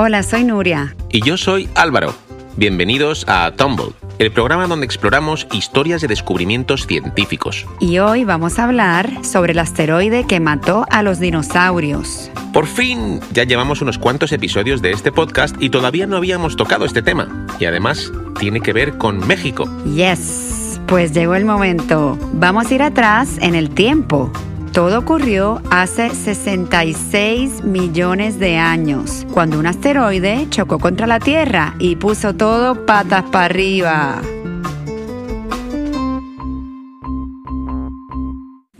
[0.00, 0.94] Hola, soy Nuria.
[1.10, 2.14] Y yo soy Álvaro.
[2.56, 7.66] Bienvenidos a Tumble, el programa donde exploramos historias de descubrimientos científicos.
[7.80, 12.30] Y hoy vamos a hablar sobre el asteroide que mató a los dinosaurios.
[12.52, 16.84] Por fin, ya llevamos unos cuantos episodios de este podcast y todavía no habíamos tocado
[16.84, 17.48] este tema.
[17.58, 19.68] Y además, tiene que ver con México.
[19.84, 22.16] Yes, pues llegó el momento.
[22.34, 24.30] Vamos a ir atrás en el tiempo.
[24.78, 31.96] Todo ocurrió hace 66 millones de años, cuando un asteroide chocó contra la Tierra y
[31.96, 34.22] puso todo patas para arriba.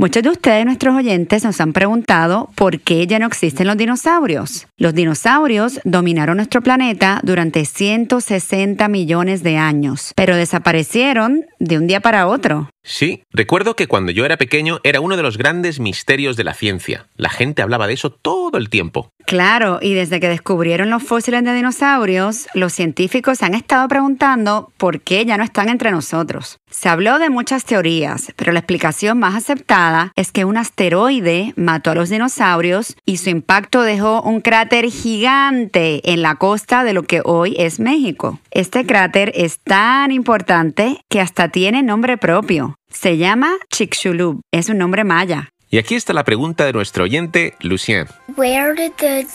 [0.00, 4.68] Muchos de ustedes, nuestros oyentes, nos han preguntado por qué ya no existen los dinosaurios.
[4.76, 11.98] Los dinosaurios dominaron nuestro planeta durante 160 millones de años, pero desaparecieron de un día
[11.98, 12.70] para otro.
[12.84, 16.54] Sí, recuerdo que cuando yo era pequeño era uno de los grandes misterios de la
[16.54, 17.08] ciencia.
[17.16, 19.10] La gente hablaba de eso todo el tiempo.
[19.28, 25.02] Claro, y desde que descubrieron los fósiles de dinosaurios, los científicos han estado preguntando por
[25.02, 26.60] qué ya no están entre nosotros.
[26.70, 31.90] Se habló de muchas teorías, pero la explicación más aceptada es que un asteroide mató
[31.90, 37.02] a los dinosaurios y su impacto dejó un cráter gigante en la costa de lo
[37.02, 38.40] que hoy es México.
[38.50, 42.76] Este cráter es tan importante que hasta tiene nombre propio.
[42.88, 45.50] Se llama Chicxulub, es un nombre maya.
[45.70, 48.06] Y aquí está la pregunta de nuestro oyente, Lucien.
[48.38, 49.26] Where did the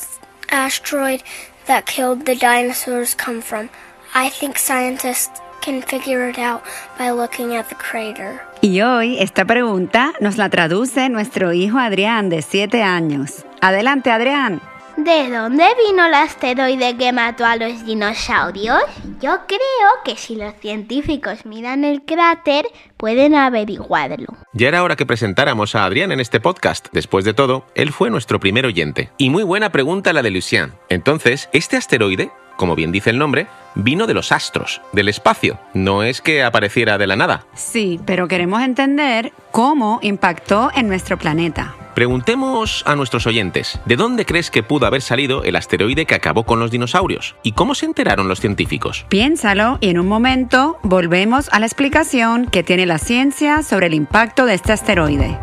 [0.49, 1.23] asteroid
[1.67, 3.69] that killed the dinosaurs come from?
[4.15, 6.63] I think scientists can figure it out
[6.97, 8.39] by looking at the crater.
[8.61, 13.43] Y hoy esta pregunta nos la traduce nuestro hijo Adrián de 7 años.
[13.59, 14.61] Adelante, Adrián.
[14.97, 18.79] ¿De dónde vino el asteroide que mató a los dinosaurios?
[19.19, 19.59] Yo creo
[20.05, 24.27] que si los científicos miran el cráter, pueden averiguarlo.
[24.53, 26.89] Ya era hora que presentáramos a Adrián en este podcast.
[26.91, 29.09] Después de todo, él fue nuestro primer oyente.
[29.17, 30.73] Y muy buena pregunta la de Lucien.
[30.89, 35.57] Entonces, ¿este asteroide, como bien dice el nombre, vino de los astros, del espacio?
[35.73, 37.47] No es que apareciera de la nada.
[37.55, 41.75] Sí, pero queremos entender cómo impactó en nuestro planeta.
[41.95, 46.43] Preguntemos a nuestros oyentes, ¿de dónde crees que pudo haber salido el asteroide que acabó
[46.43, 47.35] con los dinosaurios?
[47.43, 49.05] ¿Y cómo se enteraron los científicos?
[49.09, 53.93] Piénsalo y en un momento volvemos a la explicación que tiene la ciencia sobre el
[53.93, 55.37] impacto de este asteroide.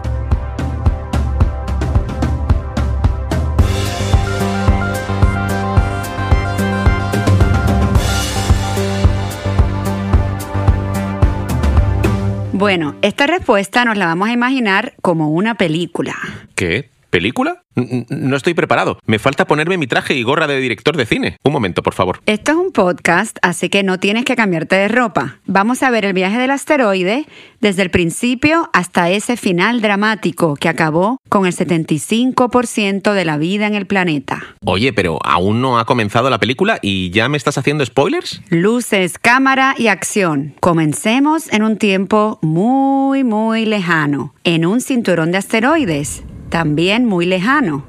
[12.53, 16.15] Bueno, esta respuesta nos la vamos a imaginar como una película.
[16.57, 16.91] ¿Qué?
[17.11, 17.65] ¿Película?
[17.75, 18.99] No estoy preparado.
[19.05, 21.37] Me falta ponerme mi traje y gorra de director de cine.
[21.43, 22.21] Un momento, por favor.
[22.27, 25.39] Esto es un podcast, así que no tienes que cambiarte de ropa.
[25.47, 27.27] Vamos a ver el viaje del asteroide
[27.61, 33.67] desde el principio hasta ese final dramático que acabó con el 75% de la vida
[33.67, 34.43] en el planeta.
[34.65, 38.41] Oye, pero aún no ha comenzado la película y ya me estás haciendo spoilers.
[38.51, 40.55] Luces, cámara y acción.
[40.61, 47.85] Comencemos en un tiempo muy, muy lejano, en un cinturón de asteroides también muy lejano.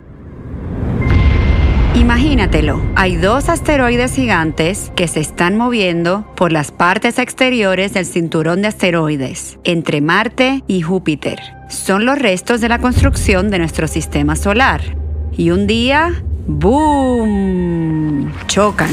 [1.96, 8.62] Imagínatelo, hay dos asteroides gigantes que se están moviendo por las partes exteriores del cinturón
[8.62, 11.40] de asteroides, entre Marte y Júpiter.
[11.68, 14.82] Son los restos de la construcción de nuestro sistema solar.
[15.34, 18.32] Y un día, ¡boom!
[18.48, 18.92] chocan.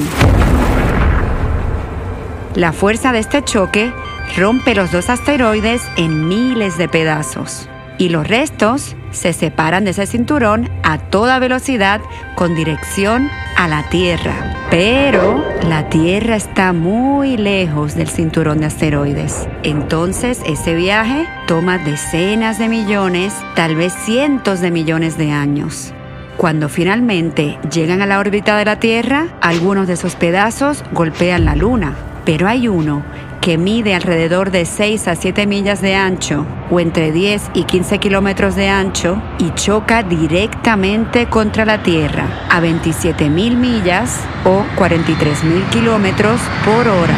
[2.56, 3.92] La fuerza de este choque
[4.36, 10.06] rompe los dos asteroides en miles de pedazos y los restos se separan de ese
[10.06, 12.00] cinturón a toda velocidad
[12.36, 14.66] con dirección a la Tierra.
[14.70, 19.48] Pero la Tierra está muy lejos del cinturón de asteroides.
[19.62, 25.92] Entonces ese viaje toma decenas de millones, tal vez cientos de millones de años.
[26.36, 31.56] Cuando finalmente llegan a la órbita de la Tierra, algunos de esos pedazos golpean la
[31.56, 33.02] Luna, pero hay uno
[33.48, 37.96] que mide alrededor de 6 a 7 millas de ancho o entre 10 y 15
[37.98, 45.44] kilómetros de ancho y choca directamente contra la Tierra a 27 mil millas o 43
[45.44, 47.16] mil kilómetros por hora.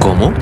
[0.00, 0.32] ¿Cómo?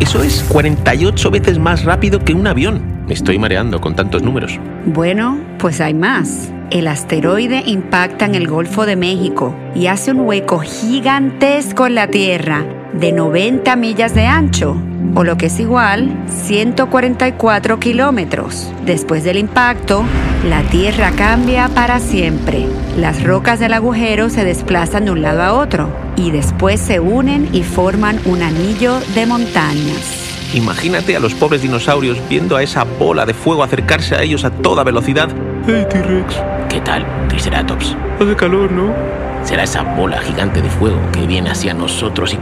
[0.00, 3.04] Eso es 48 veces más rápido que un avión.
[3.06, 4.58] Me estoy mareando con tantos números.
[4.86, 6.50] Bueno, pues hay más.
[6.70, 12.06] El asteroide impacta en el Golfo de México y hace un hueco gigantesco en la
[12.06, 14.76] Tierra de 90 millas de ancho,
[15.16, 18.72] o lo que es igual, 144 kilómetros.
[18.86, 20.04] Después del impacto,
[20.48, 22.66] la Tierra cambia para siempre.
[22.96, 27.48] Las rocas del agujero se desplazan de un lado a otro y después se unen
[27.52, 30.54] y forman un anillo de montañas.
[30.54, 34.50] Imagínate a los pobres dinosaurios viendo a esa bola de fuego acercarse a ellos a
[34.50, 35.30] toda velocidad.
[35.66, 36.59] ¡Hey, T-Rex!
[36.70, 37.96] ¿Qué tal, Triceratops?
[38.20, 38.94] Hace calor, ¿no?
[39.42, 42.38] Será esa bola gigante de fuego que viene hacia nosotros y...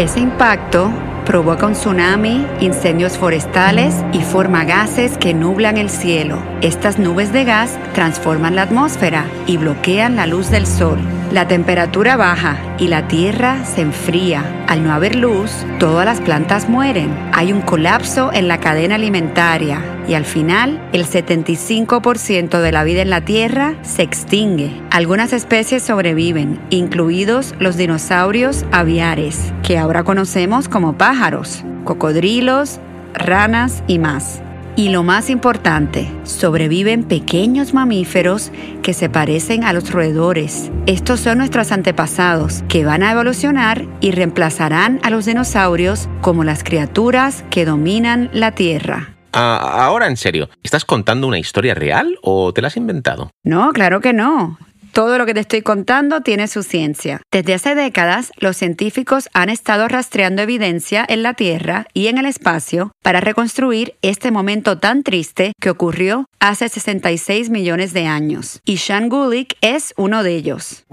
[0.00, 0.92] Ese impacto
[1.24, 6.38] provoca un tsunami, incendios forestales y forma gases que nublan el cielo.
[6.60, 10.98] Estas nubes de gas transforman la atmósfera y bloquean la luz del sol.
[11.36, 14.64] La temperatura baja y la tierra se enfría.
[14.68, 17.14] Al no haber luz, todas las plantas mueren.
[17.34, 23.02] Hay un colapso en la cadena alimentaria y al final el 75% de la vida
[23.02, 24.80] en la Tierra se extingue.
[24.90, 32.80] Algunas especies sobreviven, incluidos los dinosaurios aviares, que ahora conocemos como pájaros, cocodrilos,
[33.12, 34.40] ranas y más.
[34.78, 38.52] Y lo más importante, sobreviven pequeños mamíferos
[38.82, 40.70] que se parecen a los roedores.
[40.84, 46.62] Estos son nuestros antepasados que van a evolucionar y reemplazarán a los dinosaurios como las
[46.62, 49.16] criaturas que dominan la Tierra.
[49.32, 53.30] Ah, ahora en serio, ¿estás contando una historia real o te la has inventado?
[53.44, 54.58] No, claro que no.
[54.96, 57.20] Todo lo que te estoy contando tiene su ciencia.
[57.30, 62.24] Desde hace décadas, los científicos han estado rastreando evidencia en la Tierra y en el
[62.24, 68.62] espacio para reconstruir este momento tan triste que ocurrió hace 66 millones de años.
[68.64, 70.86] Y Sean Gulick es uno de ellos.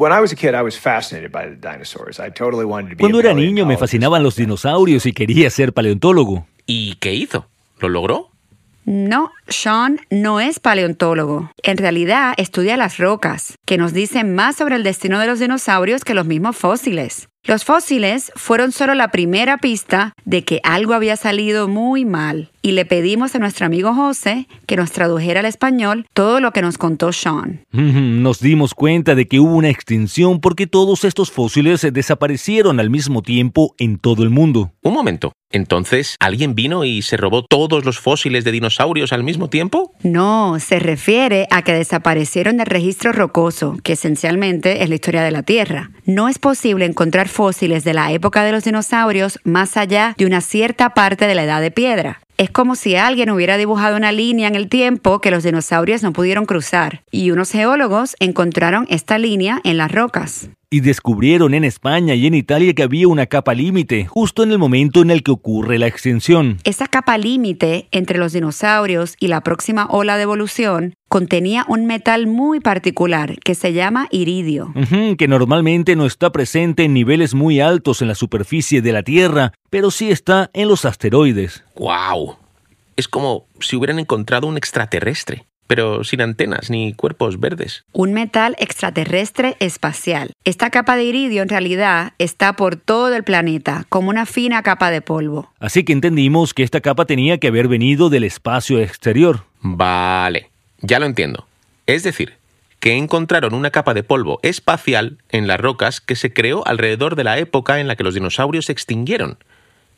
[2.99, 6.45] Cuando era niño me fascinaban los dinosaurios y quería ser paleontólogo.
[6.65, 7.47] ¿Y qué hizo?
[7.79, 8.32] ¿Lo logró?
[8.85, 11.51] No, Sean no es paleontólogo.
[11.63, 16.03] En realidad estudia las rocas, que nos dicen más sobre el destino de los dinosaurios
[16.03, 17.30] que los mismos fósiles.
[17.44, 22.71] Los fósiles fueron solo la primera pista de que algo había salido muy mal y
[22.71, 26.80] le pedimos a nuestro amigo José que nos tradujera al español todo lo que nos
[26.80, 27.65] contó Sean.
[27.71, 33.21] Nos dimos cuenta de que hubo una extinción porque todos estos fósiles desaparecieron al mismo
[33.21, 34.71] tiempo en todo el mundo.
[34.81, 35.33] Un momento.
[35.51, 39.94] Entonces, ¿alguien vino y se robó todos los fósiles de dinosaurios al mismo tiempo?
[40.01, 45.30] No, se refiere a que desaparecieron del registro rocoso, que esencialmente es la historia de
[45.30, 45.92] la Tierra.
[46.06, 50.42] No es posible encontrar fósiles de la época de los dinosaurios más allá de una
[50.42, 52.22] cierta parte de la edad de piedra.
[52.44, 56.12] Es como si alguien hubiera dibujado una línea en el tiempo que los dinosaurios no
[56.12, 60.50] pudieron cruzar, y unos geólogos encontraron esta línea en las rocas.
[60.73, 64.57] Y descubrieron en España y en Italia que había una capa límite, justo en el
[64.57, 66.57] momento en el que ocurre la extinción.
[66.63, 72.25] Esa capa límite entre los dinosaurios y la próxima ola de evolución contenía un metal
[72.25, 74.73] muy particular que se llama iridio.
[75.15, 79.53] que normalmente no está presente en niveles muy altos en la superficie de la Tierra,
[79.69, 81.63] pero sí está en los asteroides.
[81.75, 82.37] ¡Guau!
[82.95, 87.83] Es como si hubieran encontrado un extraterrestre pero sin antenas ni cuerpos verdes.
[87.93, 90.33] Un metal extraterrestre espacial.
[90.45, 94.91] Esta capa de iridio en realidad está por todo el planeta, como una fina capa
[94.91, 95.51] de polvo.
[95.59, 99.45] Así que entendimos que esta capa tenía que haber venido del espacio exterior.
[99.61, 101.47] Vale, ya lo entiendo.
[101.87, 102.33] Es decir,
[102.79, 107.23] que encontraron una capa de polvo espacial en las rocas que se creó alrededor de
[107.23, 109.39] la época en la que los dinosaurios se extinguieron.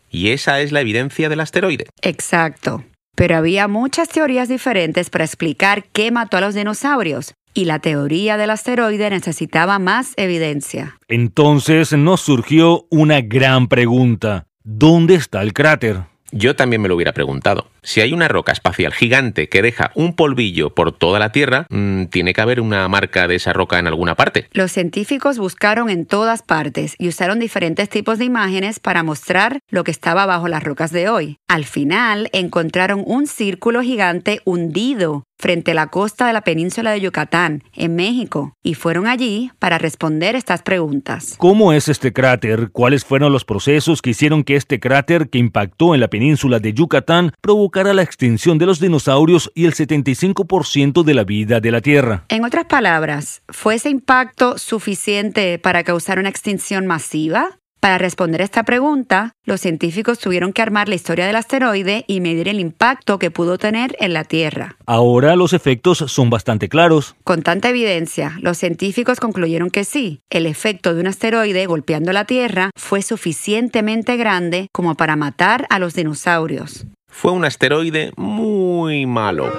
[0.09, 1.87] Y esa es la evidencia del asteroide.
[2.01, 2.85] Exacto.
[3.15, 8.35] Pero había muchas teorías diferentes para explicar qué mató a los dinosaurios, y la teoría
[8.37, 10.97] del asteroide necesitaba más evidencia.
[11.07, 14.47] Entonces nos surgió una gran pregunta.
[14.63, 16.01] ¿Dónde está el cráter?
[16.31, 17.67] Yo también me lo hubiera preguntado.
[17.85, 22.05] Si hay una roca espacial gigante que deja un polvillo por toda la Tierra, mm,
[22.05, 24.47] tiene que haber una marca de esa roca en alguna parte.
[24.53, 29.83] Los científicos buscaron en todas partes y usaron diferentes tipos de imágenes para mostrar lo
[29.83, 31.37] que estaba bajo las rocas de hoy.
[31.47, 37.01] Al final encontraron un círculo gigante hundido frente a la costa de la península de
[37.01, 41.35] Yucatán, en México, y fueron allí para responder estas preguntas.
[41.37, 42.69] ¿Cómo es este cráter?
[42.71, 46.73] ¿Cuáles fueron los procesos que hicieron que este cráter que impactó en la península de
[46.73, 51.81] Yucatán provocara la extinción de los dinosaurios y el 75% de la vida de la
[51.81, 52.25] Tierra?
[52.29, 57.59] En otras palabras, ¿fue ese impacto suficiente para causar una extinción masiva?
[57.85, 62.47] Para responder esta pregunta, los científicos tuvieron que armar la historia del asteroide y medir
[62.47, 64.75] el impacto que pudo tener en la Tierra.
[64.87, 67.15] Ahora los efectos son bastante claros.
[67.23, 72.25] Con tanta evidencia, los científicos concluyeron que sí, el efecto de un asteroide golpeando la
[72.25, 76.87] Tierra fue suficientemente grande como para matar a los dinosaurios.
[77.17, 79.51] Fue un asteroide muy malo.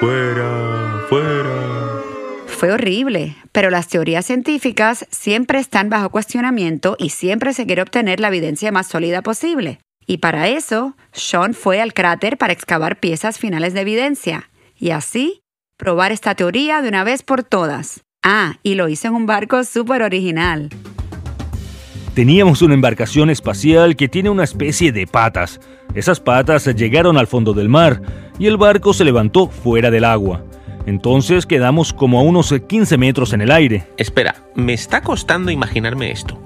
[0.00, 1.78] fuera, fuera
[2.46, 8.18] fue horrible, pero las teorías científicas siempre están bajo cuestionamiento y siempre se quiere obtener
[8.18, 9.78] la evidencia más sólida posible.
[10.08, 15.42] Y para eso, Sean fue al cráter para excavar piezas finales de evidencia y así
[15.76, 18.00] probar esta teoría de una vez por todas.
[18.24, 20.70] Ah, y lo hizo en un barco súper original.
[22.18, 25.60] Teníamos una embarcación espacial que tiene una especie de patas.
[25.94, 28.02] Esas patas llegaron al fondo del mar
[28.40, 30.42] y el barco se levantó fuera del agua.
[30.84, 33.86] Entonces quedamos como a unos 15 metros en el aire.
[33.98, 36.36] Espera, me está costando imaginarme esto.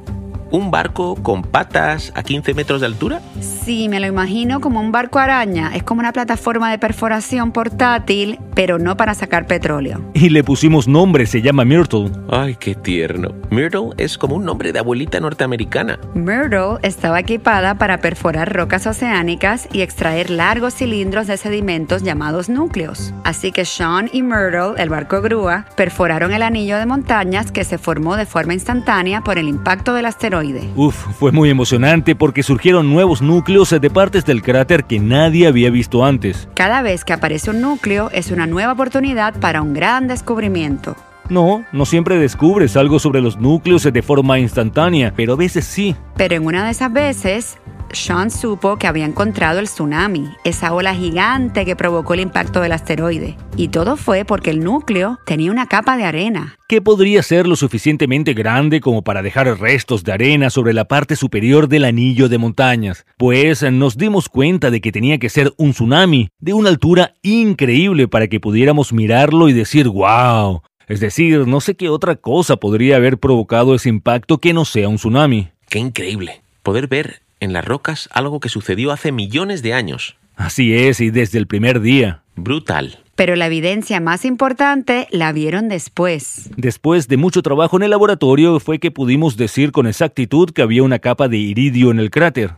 [0.52, 3.22] ¿Un barco con patas a 15 metros de altura?
[3.40, 5.74] Sí, me lo imagino como un barco araña.
[5.74, 10.02] Es como una plataforma de perforación portátil, pero no para sacar petróleo.
[10.12, 12.10] Y le pusimos nombre, se llama Myrtle.
[12.30, 13.30] Ay, qué tierno.
[13.48, 15.98] Myrtle es como un nombre de abuelita norteamericana.
[16.12, 23.14] Myrtle estaba equipada para perforar rocas oceánicas y extraer largos cilindros de sedimentos llamados núcleos.
[23.24, 27.78] Así que Sean y Myrtle, el barco grúa, perforaron el anillo de montañas que se
[27.78, 30.04] formó de forma instantánea por el impacto del
[30.42, 30.68] asteroide.
[30.76, 35.70] Uf, fue muy emocionante porque surgieron nuevos núcleos de partes del cráter que nadie había
[35.70, 36.48] visto antes.
[36.54, 40.96] Cada vez que aparece un núcleo es una nueva oportunidad para un gran descubrimiento.
[41.28, 45.96] No, no siempre descubres algo sobre los núcleos de forma instantánea, pero a veces sí.
[46.16, 47.58] Pero en una de esas veces,
[47.92, 52.72] Sean supo que había encontrado el tsunami, esa ola gigante que provocó el impacto del
[52.72, 53.36] asteroide.
[53.56, 56.56] Y todo fue porque el núcleo tenía una capa de arena.
[56.68, 61.16] que podría ser lo suficientemente grande como para dejar restos de arena sobre la parte
[61.16, 63.04] superior del anillo de montañas.
[63.18, 68.08] Pues nos dimos cuenta de que tenía que ser un tsunami de una altura increíble
[68.08, 70.62] para que pudiéramos mirarlo y decir wow.
[70.88, 74.88] Es decir, no sé qué otra cosa podría haber provocado ese impacto que no sea
[74.88, 75.50] un tsunami.
[75.68, 76.40] Qué increíble.
[76.62, 80.16] Poder ver en las rocas algo que sucedió hace millones de años.
[80.36, 82.22] Así es, y desde el primer día.
[82.36, 83.00] Brutal.
[83.16, 86.50] Pero la evidencia más importante la vieron después.
[86.56, 90.84] Después de mucho trabajo en el laboratorio fue que pudimos decir con exactitud que había
[90.84, 92.52] una capa de iridio en el cráter.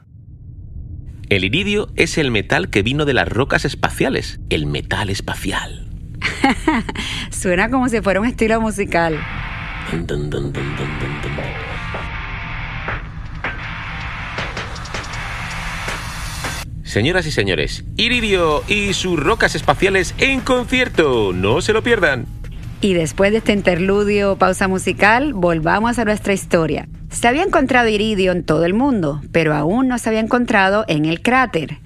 [1.31, 4.39] El iridio es el metal que vino de las rocas espaciales.
[4.51, 5.89] El metal espacial.
[7.31, 9.19] Suena como si fuera un estilo musical.
[9.91, 10.53] Dun, dun, dun,
[16.95, 21.33] Señoras y señores, Iridio y sus rocas espaciales en concierto.
[21.33, 22.25] No se lo pierdan.
[22.81, 26.87] Y después de este interludio, pausa musical, volvamos a nuestra historia.
[27.11, 31.05] Se había encontrado iridio en todo el mundo, pero aún no se había encontrado en
[31.05, 31.79] el cráter,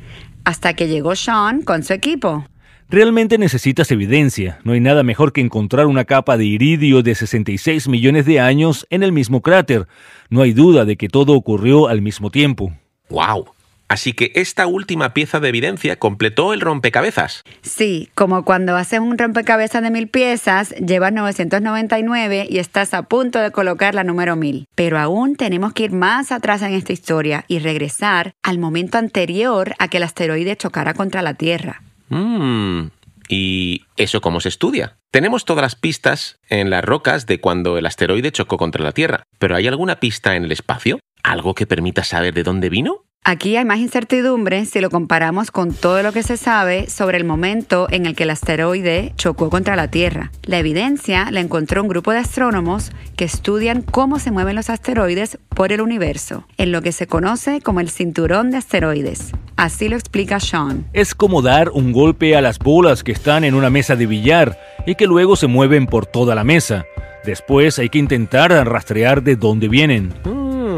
[0.45, 2.45] hasta que llegó Sean con su equipo.
[2.91, 4.59] Realmente necesitas evidencia.
[4.63, 8.87] No hay nada mejor que encontrar una capa de iridio de 66 millones de años
[8.91, 9.87] en el mismo cráter.
[10.29, 12.75] No hay duda de que todo ocurrió al mismo tiempo.
[13.09, 13.47] ¡Wow!
[13.89, 17.43] Así que esta última pieza de evidencia completó el rompecabezas.
[17.63, 23.39] Sí, como cuando haces un rompecabezas de mil piezas, llevas 999 y estás a punto
[23.39, 24.67] de colocar la número 1000.
[24.75, 29.75] Pero aún tenemos que ir más atrás en esta historia y regresar al momento anterior
[29.79, 31.83] a que el asteroide chocara contra la Tierra.
[32.11, 32.89] Mmm.
[33.29, 34.97] ¿Y eso cómo se estudia?
[35.11, 39.23] Tenemos todas las pistas en las rocas de cuando el asteroide chocó contra la Tierra,
[39.39, 40.99] pero ¿hay alguna pista en el espacio?
[41.29, 43.05] ¿Algo que permita saber de dónde vino?
[43.23, 47.25] Aquí hay más incertidumbre si lo comparamos con todo lo que se sabe sobre el
[47.25, 50.33] momento en el que el asteroide chocó contra la Tierra.
[50.45, 55.39] La evidencia la encontró un grupo de astrónomos que estudian cómo se mueven los asteroides
[55.51, 59.33] por el universo, en lo que se conoce como el cinturón de asteroides.
[59.57, 60.87] Así lo explica Sean.
[60.95, 64.59] Es como dar un golpe a las bolas que están en una mesa de billar
[64.87, 66.87] y que luego se mueven por toda la mesa.
[67.27, 70.15] Después hay que intentar rastrear de dónde vienen.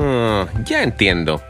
[0.01, 1.43] Mm, ya entiendo.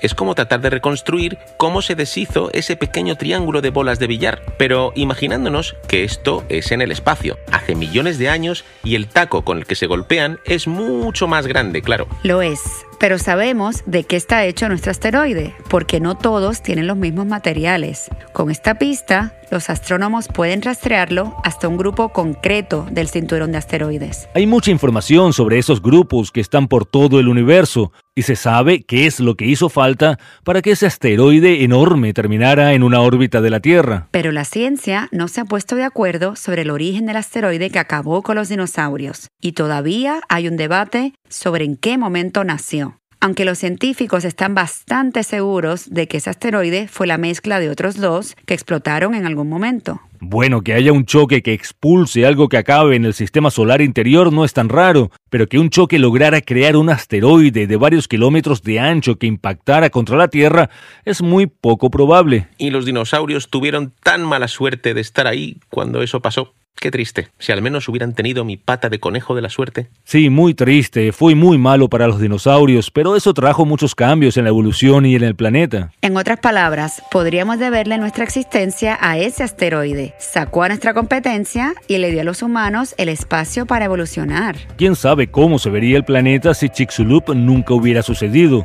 [0.00, 4.42] Es como tratar de reconstruir cómo se deshizo ese pequeño triángulo de bolas de billar,
[4.56, 9.44] pero imaginándonos que esto es en el espacio, hace millones de años y el taco
[9.44, 12.08] con el que se golpean es mucho más grande, claro.
[12.24, 12.60] Lo es,
[12.98, 18.10] pero sabemos de qué está hecho nuestro asteroide, porque no todos tienen los mismos materiales.
[18.32, 24.26] Con esta pista, los astrónomos pueden rastrearlo hasta un grupo concreto del cinturón de asteroides.
[24.34, 28.82] Hay mucha información sobre esos grupos que están por todo el universo y se sabe
[28.82, 33.42] qué es lo que hizo falta para que ese asteroide enorme terminara en una órbita
[33.42, 34.08] de la Tierra.
[34.10, 37.78] Pero la ciencia no se ha puesto de acuerdo sobre el origen del asteroide que
[37.78, 43.01] acabó con los dinosaurios, y todavía hay un debate sobre en qué momento nació.
[43.24, 47.94] Aunque los científicos están bastante seguros de que ese asteroide fue la mezcla de otros
[47.94, 50.00] dos que explotaron en algún momento.
[50.18, 54.32] Bueno, que haya un choque que expulse algo que acabe en el sistema solar interior
[54.32, 58.64] no es tan raro, pero que un choque lograra crear un asteroide de varios kilómetros
[58.64, 60.68] de ancho que impactara contra la Tierra
[61.04, 62.48] es muy poco probable.
[62.58, 66.54] Y los dinosaurios tuvieron tan mala suerte de estar ahí cuando eso pasó.
[66.82, 67.28] Qué triste.
[67.38, 69.88] Si al menos hubieran tenido mi pata de conejo de la suerte.
[70.02, 71.12] Sí, muy triste.
[71.12, 75.14] Fue muy malo para los dinosaurios, pero eso trajo muchos cambios en la evolución y
[75.14, 75.92] en el planeta.
[76.00, 80.14] En otras palabras, podríamos deberle nuestra existencia a ese asteroide.
[80.18, 84.56] Sacó a nuestra competencia y le dio a los humanos el espacio para evolucionar.
[84.76, 88.64] ¿Quién sabe cómo se vería el planeta si Chicxulub nunca hubiera sucedido?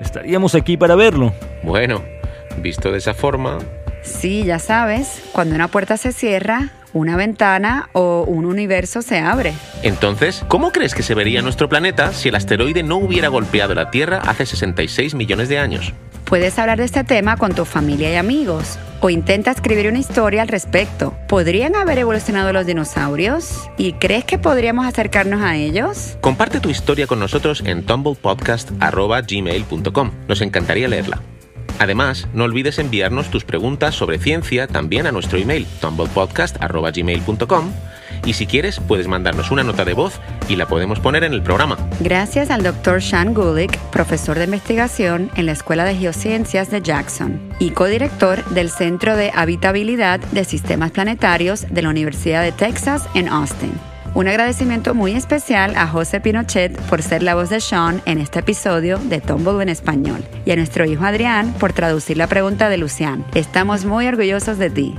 [0.00, 1.34] Estaríamos aquí para verlo.
[1.62, 2.02] Bueno,
[2.62, 3.58] visto de esa forma,
[4.02, 9.54] Sí, ya sabes, cuando una puerta se cierra, una ventana o un universo se abre.
[9.82, 13.90] Entonces, ¿cómo crees que se vería nuestro planeta si el asteroide no hubiera golpeado la
[13.90, 15.92] Tierra hace 66 millones de años?
[16.24, 20.42] Puedes hablar de este tema con tu familia y amigos o intenta escribir una historia
[20.42, 21.16] al respecto.
[21.28, 23.70] ¿Podrían haber evolucionado los dinosaurios?
[23.78, 26.18] ¿Y crees que podríamos acercarnos a ellos?
[26.20, 30.10] Comparte tu historia con nosotros en tumblepodcast.gmail.com.
[30.28, 31.22] Nos encantaría leerla.
[31.78, 37.72] Además, no olvides enviarnos tus preguntas sobre ciencia también a nuestro email, tumblepodcast.gmail.com
[38.24, 41.42] y si quieres puedes mandarnos una nota de voz y la podemos poner en el
[41.42, 41.76] programa.
[42.00, 43.02] Gracias al Dr.
[43.02, 48.70] Sean Gulick, profesor de investigación en la Escuela de Geociencias de Jackson y codirector del
[48.70, 53.72] Centro de Habitabilidad de Sistemas Planetarios de la Universidad de Texas en Austin.
[54.14, 58.40] Un agradecimiento muy especial a José Pinochet por ser la voz de Sean en este
[58.40, 62.78] episodio de Tumble en español y a nuestro hijo Adrián por traducir la pregunta de
[62.78, 63.24] Lucián.
[63.34, 64.94] Estamos muy orgullosos de ti.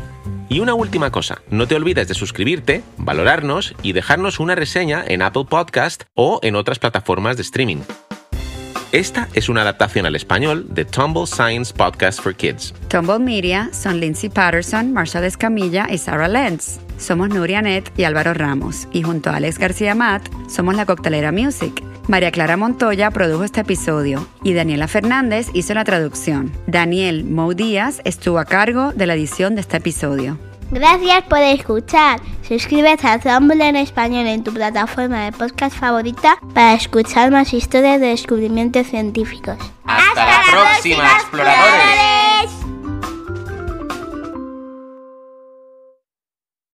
[0.48, 5.22] Y una última cosa, no te olvides de suscribirte, valorarnos y dejarnos una reseña en
[5.22, 7.82] Apple Podcast o en otras plataformas de streaming.
[8.92, 12.74] Esta es una adaptación al español de Tumble Science Podcast for Kids.
[12.88, 16.80] Tumble Media son Lindsay Patterson, Marshall Escamilla y Sarah Lenz.
[16.98, 21.32] Somos Nuria Net y Álvaro Ramos, y junto a Alex García Matt somos la Coctelera
[21.32, 21.84] Music.
[22.08, 26.52] María Clara Montoya produjo este episodio y Daniela Fernández hizo la traducción.
[26.66, 30.40] Daniel Mou Díaz estuvo a cargo de la edición de este episodio.
[30.72, 32.20] Gracias por escuchar.
[32.48, 38.00] Suscríbete a Tumble en español en tu plataforma de podcast favorita para escuchar más historias
[38.00, 39.58] de descubrimientos científicos.
[39.86, 42.59] ¡Hasta, la próxima, exploradores!